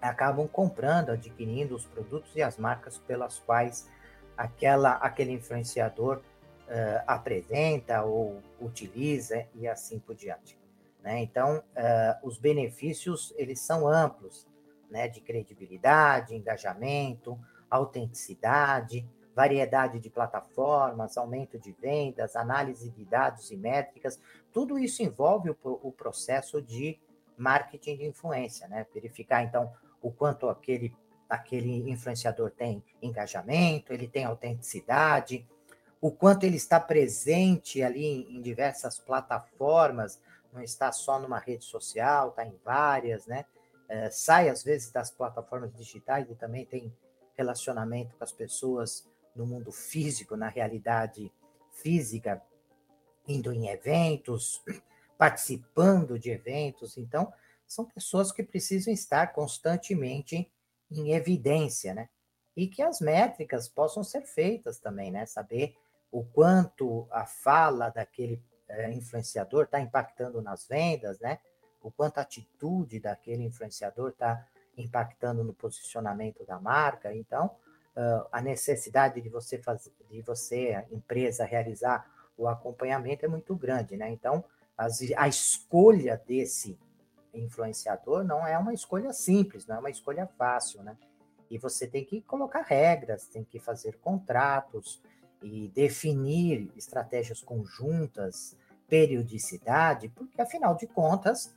[0.00, 3.88] acabam comprando, adquirindo os produtos e as marcas pelas quais
[4.36, 10.58] aquela, aquele influenciador uh, apresenta ou utiliza e assim por diante.
[11.02, 11.20] Né?
[11.20, 14.46] Então, uh, os benefícios eles são amplos,
[14.90, 15.08] né?
[15.08, 17.38] de credibilidade, engajamento,
[17.70, 24.20] autenticidade, variedade de plataformas, aumento de vendas, análise de dados e métricas,
[24.52, 26.98] tudo isso envolve o, o processo de
[27.38, 28.86] marketing de influência, né?
[28.92, 30.94] Verificar então o quanto aquele
[31.30, 35.46] aquele influenciador tem engajamento, ele tem autenticidade,
[36.00, 40.20] o quanto ele está presente ali em, diversas plataformas,
[40.52, 43.44] não está só numa rede social, está em várias, né?
[43.88, 46.92] É, sai às vezes das plataformas digitais e também tem
[47.36, 51.32] relacionamento com as pessoas no mundo físico, na realidade
[51.70, 52.42] física,
[53.26, 54.62] indo em eventos,
[55.16, 56.96] participando de eventos.
[56.98, 57.32] Então,
[57.70, 60.52] são pessoas que precisam estar constantemente
[60.90, 62.08] em evidência, né?
[62.56, 65.24] E que as métricas possam ser feitas também, né?
[65.24, 65.76] Saber
[66.10, 71.38] o quanto a fala daquele é, influenciador está impactando nas vendas, né?
[71.80, 74.44] O quanto a atitude daquele influenciador está
[74.76, 77.14] impactando no posicionamento da marca.
[77.14, 77.56] Então,
[77.96, 82.04] uh, a necessidade de você fazer, de você, empresa, realizar
[82.36, 84.10] o acompanhamento é muito grande, né?
[84.10, 84.44] Então,
[84.76, 86.76] as, a escolha desse
[87.34, 90.96] influenciador não é uma escolha simples, não é uma escolha fácil, né?
[91.50, 95.02] E você tem que colocar regras, tem que fazer contratos
[95.42, 98.56] e definir estratégias conjuntas,
[98.88, 101.54] periodicidade, porque afinal de contas,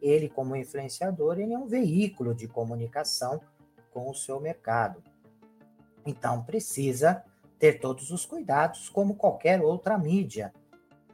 [0.00, 3.40] ele como influenciador, ele é um veículo de comunicação
[3.92, 5.02] com o seu mercado.
[6.06, 7.24] Então precisa
[7.58, 10.52] ter todos os cuidados como qualquer outra mídia,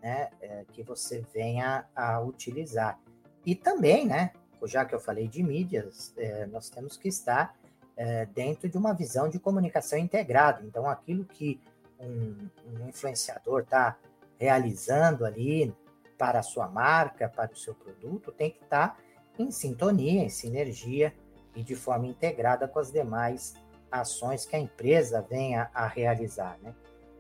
[0.03, 2.99] né, é, que você venha a utilizar.
[3.45, 4.33] E também, né,
[4.65, 7.55] já que eu falei de mídias, é, nós temos que estar
[7.97, 10.63] é, dentro de uma visão de comunicação integrada.
[10.65, 11.61] Então, aquilo que
[11.99, 13.97] um, um influenciador está
[14.39, 15.75] realizando ali
[16.19, 18.99] para a sua marca, para o seu produto, tem que estar
[19.39, 21.15] em sintonia, em sinergia
[21.55, 23.55] e de forma integrada com as demais
[23.91, 26.75] ações que a empresa venha a realizar, né?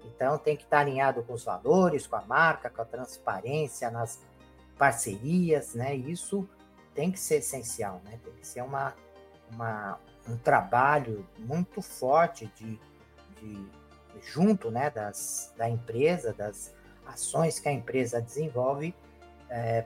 [0.05, 4.21] Então tem que estar alinhado com os valores, com a marca, com a transparência nas
[4.81, 5.95] parcerias, né?
[5.95, 6.49] Isso
[6.95, 8.19] tem que ser essencial, né?
[8.25, 8.95] Tem que ser uma,
[9.51, 12.81] uma um trabalho muito forte de,
[13.37, 13.67] de
[14.23, 16.75] junto, né, das, da empresa, das
[17.07, 18.95] ações que a empresa desenvolve
[19.49, 19.85] é,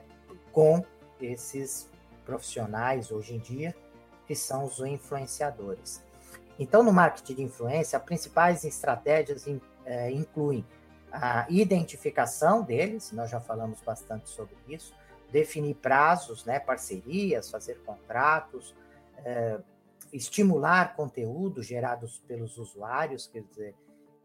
[0.51, 0.83] com
[1.19, 1.89] esses
[2.25, 3.75] profissionais hoje em dia
[4.25, 6.03] que são os influenciadores.
[6.57, 9.45] Então, no marketing de influência, as principais estratégias
[9.85, 10.65] é, incluem
[11.15, 14.93] a identificação deles, nós já falamos bastante sobre isso,
[15.31, 18.75] definir prazos, né, parcerias, fazer contratos,
[19.23, 19.59] é,
[20.11, 23.75] estimular conteúdos gerados pelos usuários, quer dizer,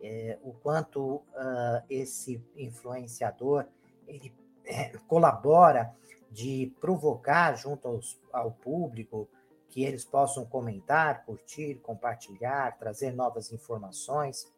[0.02, 3.66] é, o quanto uh, esse influenciador
[4.06, 4.32] ele
[4.64, 5.94] é, colabora
[6.30, 9.28] de provocar junto aos, ao público
[9.68, 14.50] que eles possam comentar, curtir, compartilhar, trazer novas informações.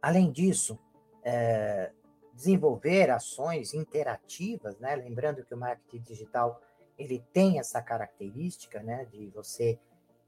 [0.00, 0.78] Além disso,
[1.24, 1.90] é,
[2.34, 4.96] desenvolver ações interativas, né?
[4.96, 6.60] Lembrando que o marketing digital
[6.98, 9.78] ele tem essa característica, né, de você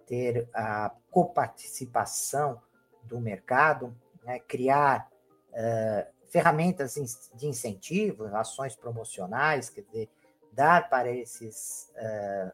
[0.07, 2.61] ter a coparticipação
[3.03, 5.09] do mercado, né, criar
[5.51, 6.95] uh, ferramentas
[7.35, 10.11] de incentivo, ações promocionais, quer dizer,
[10.53, 12.53] dar para esses, uh,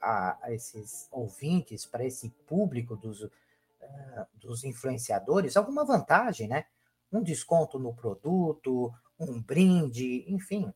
[0.00, 3.28] a, a, esses ouvintes, para esse público dos,
[3.80, 6.64] eh, dos influenciadores alguma vantagem, né?
[7.12, 10.72] Um desconto no produto, um brinde, enfim,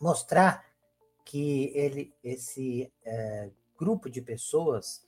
[0.00, 0.64] mostrar
[1.24, 5.06] que ele, esse é, grupo de pessoas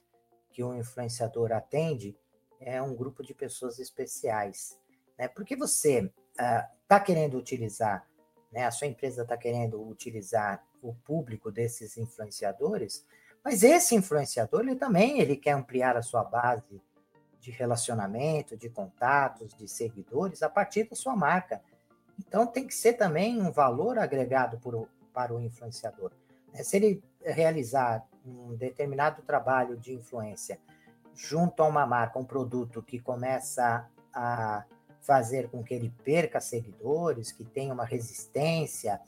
[0.51, 2.17] que o influenciador atende
[2.61, 4.79] é um grupo de pessoas especiais,
[5.19, 5.29] né?
[5.29, 8.07] Porque você está uh, querendo utilizar,
[8.53, 8.65] né?
[8.67, 13.07] A sua empresa está querendo utilizar o público desses influenciadores,
[13.43, 16.83] mas esse influenciador ele também ele quer ampliar a sua base
[17.41, 21.61] de relacionamento, de contatos, de seguidores a partir da sua marca.
[22.19, 26.13] Então tem que ser também um valor agregado por, para o influenciador.
[26.53, 26.63] Né?
[26.63, 30.59] Se ele realizar um determinado trabalho de influência
[31.15, 34.65] junto a uma marca, um produto que começa a
[35.01, 39.01] fazer com que ele perca seguidores, que tenha uma resistência,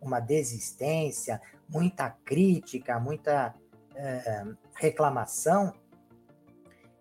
[0.00, 3.54] uma desistência, muita crítica, muita
[3.94, 5.74] é, reclamação,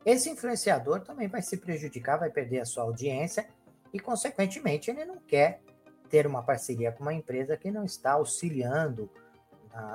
[0.06, 3.48] esse influenciador também vai se prejudicar, vai perder a sua audiência
[3.94, 5.62] e, consequentemente, ele não quer
[6.10, 9.10] ter uma parceria com uma empresa que não está auxiliando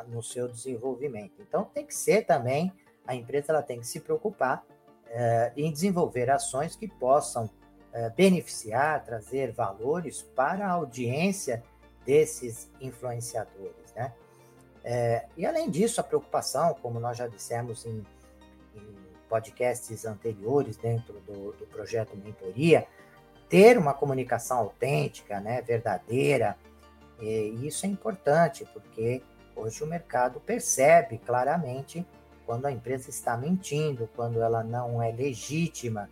[0.09, 1.43] no seu desenvolvimento.
[1.43, 2.73] Então, tem que ser também,
[3.07, 4.65] a empresa ela tem que se preocupar
[5.09, 7.51] é, em desenvolver ações que possam
[7.93, 11.63] é, beneficiar, trazer valores para a audiência
[12.05, 14.13] desses influenciadores, né?
[14.89, 18.05] É, e além disso, a preocupação, como nós já dissemos em, em
[19.29, 22.87] podcasts anteriores dentro do, do, projeto Mentoria,
[23.49, 26.57] ter uma comunicação autêntica, né, verdadeira,
[27.21, 29.23] e isso é importante, porque
[29.55, 32.07] hoje o mercado percebe claramente
[32.45, 36.09] quando a empresa está mentindo, quando ela não é legítima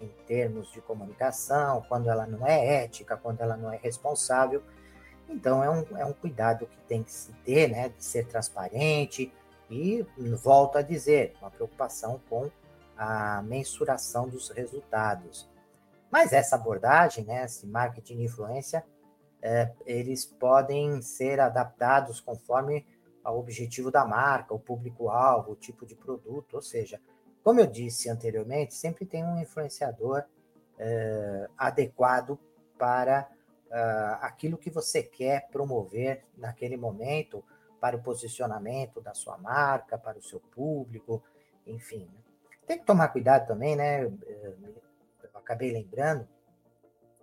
[0.00, 4.62] em termos de comunicação, quando ela não é ética, quando ela não é responsável.
[5.28, 9.32] Então, é um, é um cuidado que tem que se ter, né, de ser transparente
[9.70, 10.04] e,
[10.42, 12.50] volto a dizer, uma preocupação com
[12.96, 15.48] a mensuração dos resultados.
[16.10, 18.84] Mas essa abordagem, né, esse marketing de influência,
[19.42, 22.86] é, eles podem ser adaptados conforme
[23.24, 27.00] o objetivo da marca, o público-alvo, o tipo de produto, ou seja,
[27.42, 30.24] como eu disse anteriormente, sempre tem um influenciador
[30.78, 32.38] é, adequado
[32.78, 33.28] para
[33.66, 37.44] uh, aquilo que você quer promover naquele momento
[37.86, 41.22] para o posicionamento da sua marca, para o seu público,
[41.64, 42.00] enfim.
[42.12, 42.18] Né?
[42.66, 44.02] Tem que tomar cuidado também, né?
[44.02, 44.56] Eu
[45.34, 46.26] acabei lembrando,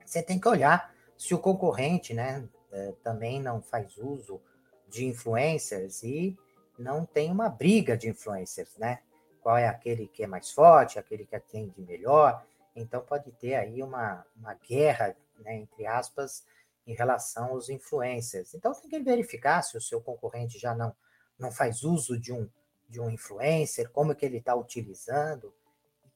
[0.05, 4.41] você tem que olhar se o concorrente, né, eh, também não faz uso
[4.87, 6.37] de influencers e
[6.79, 8.99] não tem uma briga de influencers, né?
[9.41, 12.41] Qual é aquele que é mais forte, aquele que atende melhor?
[12.73, 16.45] Então pode ter aí uma, uma guerra né, entre aspas,
[16.85, 18.53] em relação aos influencers.
[18.53, 20.95] Então tem que verificar se o seu concorrente já não,
[21.37, 22.49] não faz uso de um,
[22.89, 25.53] de um influencer, como é que ele está utilizando,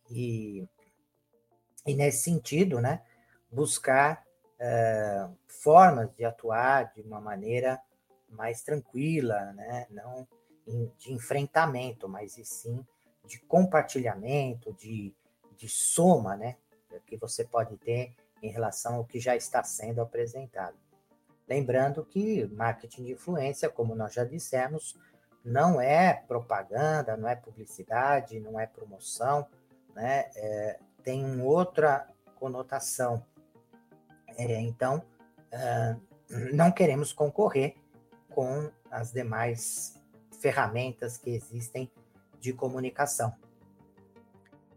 [0.09, 0.67] e,
[1.85, 3.01] e nesse sentido, né,
[3.51, 4.25] buscar
[4.59, 7.81] é, formas de atuar de uma maneira
[8.29, 10.27] mais tranquila, né, não
[10.97, 12.85] de enfrentamento, mas e sim
[13.23, 15.13] de compartilhamento, de,
[15.55, 16.57] de soma, né,
[17.05, 20.77] que você pode ter em relação ao que já está sendo apresentado.
[21.47, 24.97] Lembrando que marketing de influência, como nós já dissemos,
[25.43, 29.47] não é propaganda, não é publicidade, não é promoção,
[29.95, 30.29] né?
[30.35, 33.25] É, tem outra conotação.
[34.37, 35.01] É, então,
[35.53, 36.01] uh,
[36.53, 37.75] não queremos concorrer
[38.29, 39.99] com as demais
[40.39, 41.89] ferramentas que existem
[42.39, 43.33] de comunicação.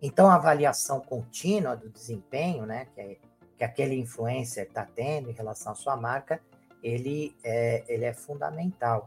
[0.00, 3.18] Então, a avaliação contínua do desempenho, né, que é
[3.60, 6.40] que aquele influencer está tendo em relação à sua marca,
[6.82, 9.06] ele é, ele é fundamental.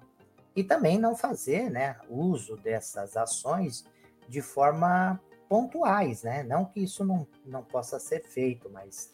[0.56, 3.84] E também não fazer né, uso dessas ações
[4.30, 6.44] de forma pontuais, né?
[6.44, 9.12] Não que isso não, não possa ser feito, mas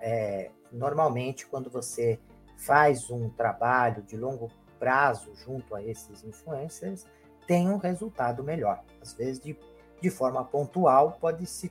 [0.00, 2.18] é, normalmente quando você
[2.56, 7.06] faz um trabalho de longo prazo junto a esses influencers,
[7.46, 8.82] tem um resultado melhor.
[9.00, 9.56] Às vezes, de,
[10.00, 11.70] de forma pontual, pode se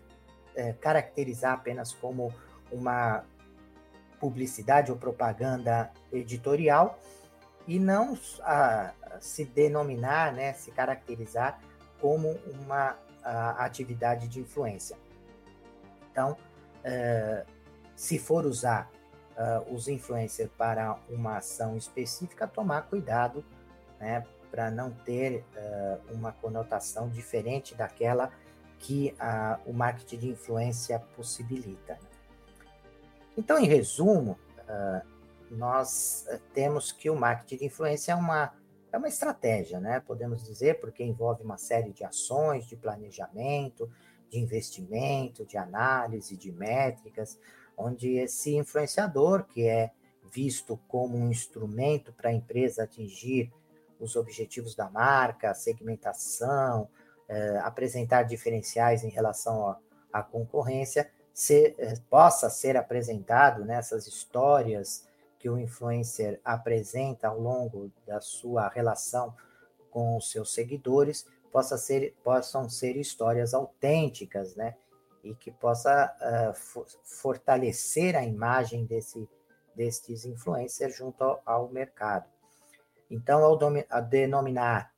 [0.56, 2.34] é, caracterizar apenas como
[2.74, 3.24] uma
[4.20, 7.00] publicidade ou propaganda editorial
[7.68, 11.60] e não a, se denominar, né, se caracterizar
[12.00, 14.98] como uma a, atividade de influência.
[16.12, 17.46] Então, uh,
[17.96, 18.90] se for usar
[19.38, 23.44] uh, os influencers para uma ação específica, tomar cuidado
[24.00, 28.32] né, para não ter uh, uma conotação diferente daquela
[28.80, 29.16] que
[29.66, 31.98] o marketing de influência possibilita.
[33.38, 35.14] Então, em resumo, uh,
[35.50, 38.54] nós eh, temos que o marketing de influência é uma,
[38.92, 40.00] é uma estratégia, né?
[40.00, 43.90] Podemos dizer, porque envolve uma série de ações, de planejamento,
[44.30, 47.40] de investimento, de análise, de métricas,
[47.78, 49.92] onde esse influenciador, que é
[50.32, 53.52] visto como um instrumento para a empresa atingir
[54.00, 56.90] os objetivos da marca, segmentação,
[57.30, 59.78] eh, apresentar diferenciais em relação
[60.12, 65.08] à concorrência, ser, eh, possa ser apresentado nessas histórias
[65.40, 69.36] que o influencer apresenta ao longo da sua relação
[69.90, 74.76] com os seus seguidores, possa ser, possam ser histórias autênticas, né?
[75.24, 79.28] E que possa uh, fortalecer a imagem desse,
[79.76, 82.26] destes influencers junto ao, ao mercado.
[83.10, 83.60] Então, ao,
[83.90, 84.93] ao denominar,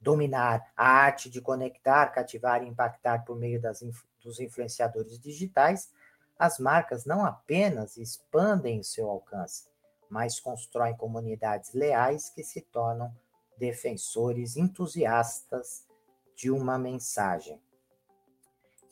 [0.00, 3.82] dominar a arte de conectar, cativar e impactar por meio das,
[4.22, 5.90] dos influenciadores digitais,
[6.38, 9.66] as marcas não apenas expandem seu alcance,
[10.08, 13.12] mas constroem comunidades leais que se tornam
[13.58, 15.84] defensores entusiastas
[16.36, 17.60] de uma mensagem.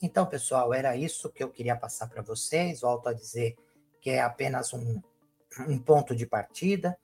[0.01, 2.81] Então, pessoal, era isso que eu queria passar para vocês.
[2.81, 3.57] Volto a dizer
[4.01, 5.01] que é apenas um,
[5.67, 6.97] um ponto de partida.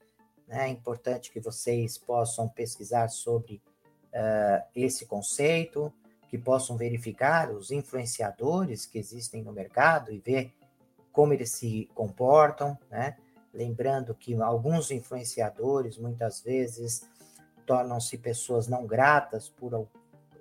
[0.48, 0.68] Né?
[0.68, 3.64] É importante que vocês possam pesquisar sobre
[4.14, 5.92] uh, esse conceito,
[6.30, 10.52] que possam verificar os influenciadores que existem no mercado e ver
[11.12, 13.16] como eles se comportam, né?
[13.54, 17.08] Lembrando que alguns influenciadores muitas vezes
[17.68, 19.88] tornam-se pessoas não gratas por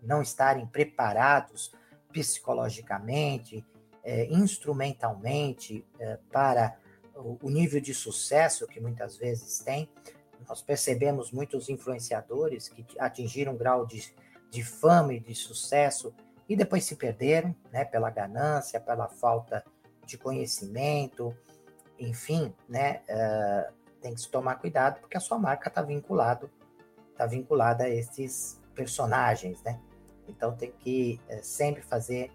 [0.03, 1.73] não estarem preparados
[2.11, 3.65] psicologicamente,
[4.03, 6.77] é, instrumentalmente é, para
[7.15, 9.89] o, nível de sucesso que muitas vezes tem.
[10.49, 14.15] Nós percebemos muitos influenciadores que atingiram um grau de,
[14.51, 16.15] de fama e de sucesso
[16.49, 19.65] e depois se perderam, né, pela ganância, pela falta
[20.05, 21.35] de conhecimento,
[21.99, 26.51] enfim, né, uh, tem que se tomar cuidado porque a sua marca está vinculado,
[27.11, 29.81] está vinculada a esses personagens, né?
[30.27, 32.31] Então tem que uh, sempre fazer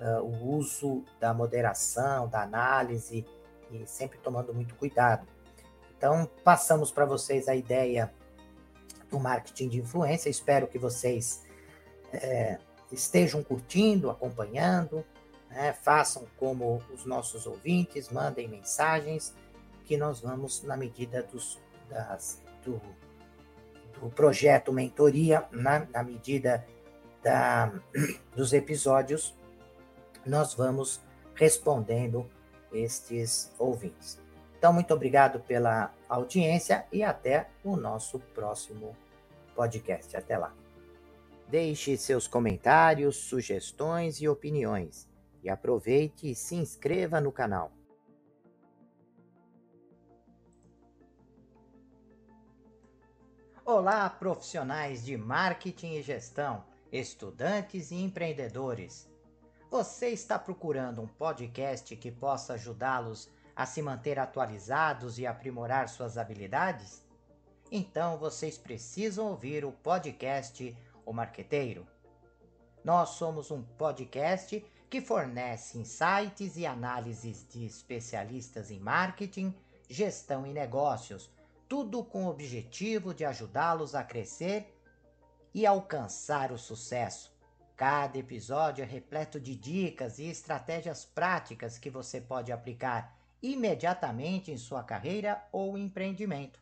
[0.00, 3.24] uh, o uso da moderação, da análise
[3.70, 5.26] e sempre tomando muito cuidado.
[5.96, 8.12] Então, passamos para vocês a ideia
[9.10, 10.28] do marketing de influência.
[10.28, 11.44] Espero que vocês
[12.12, 12.58] é,
[12.92, 15.04] estejam curtindo, acompanhando,
[15.48, 15.72] né?
[15.72, 19.34] façam como os nossos ouvintes, mandem mensagens,
[19.84, 22.80] que nós vamos, na medida dos, das, do,
[24.00, 26.66] do projeto Mentoria, na, na medida
[27.22, 27.72] da,
[28.34, 29.34] dos episódios,
[30.24, 31.00] nós vamos
[31.34, 32.28] respondendo
[32.72, 34.25] estes ouvintes.
[34.66, 38.96] Então, muito obrigado pela audiência e até o nosso próximo
[39.54, 40.16] podcast.
[40.16, 40.52] Até lá.
[41.46, 45.08] Deixe seus comentários, sugestões e opiniões.
[45.40, 47.70] E aproveite e se inscreva no canal.
[53.64, 59.08] Olá, profissionais de marketing e gestão, estudantes e empreendedores.
[59.70, 66.18] Você está procurando um podcast que possa ajudá-los a se manter atualizados e aprimorar suas
[66.18, 67.02] habilidades?
[67.72, 70.76] Então vocês precisam ouvir o podcast
[71.06, 71.86] O Marqueteiro.
[72.84, 79.52] Nós somos um podcast que fornece insights e análises de especialistas em marketing,
[79.88, 81.30] gestão e negócios,
[81.66, 84.72] tudo com o objetivo de ajudá-los a crescer
[85.52, 87.34] e alcançar o sucesso.
[87.74, 94.56] Cada episódio é repleto de dicas e estratégias práticas que você pode aplicar imediatamente em
[94.56, 96.60] sua carreira ou empreendimento.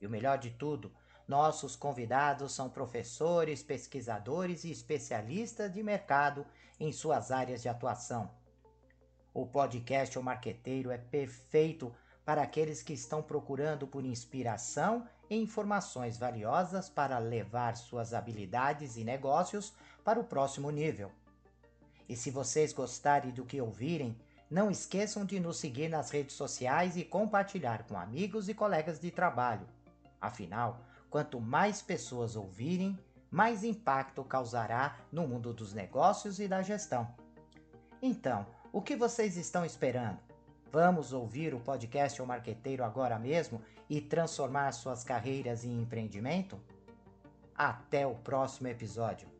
[0.00, 0.92] E o melhor de tudo,
[1.26, 6.46] nossos convidados são professores, pesquisadores e especialistas de mercado
[6.78, 8.30] em suas áreas de atuação.
[9.32, 11.92] O podcast O Marqueteiro é perfeito
[12.24, 19.04] para aqueles que estão procurando por inspiração e informações valiosas para levar suas habilidades e
[19.04, 19.72] negócios
[20.04, 21.10] para o próximo nível.
[22.08, 24.16] E se vocês gostarem do que ouvirem,
[24.54, 29.10] não esqueçam de nos seguir nas redes sociais e compartilhar com amigos e colegas de
[29.10, 29.66] trabalho.
[30.20, 30.80] Afinal,
[31.10, 32.96] quanto mais pessoas ouvirem,
[33.28, 37.12] mais impacto causará no mundo dos negócios e da gestão.
[38.00, 40.20] Então, o que vocês estão esperando?
[40.70, 46.60] Vamos ouvir o podcast O Marqueteiro agora mesmo e transformar suas carreiras em empreendimento?
[47.56, 49.33] Até o próximo episódio.